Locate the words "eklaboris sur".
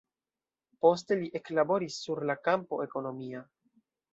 1.41-2.25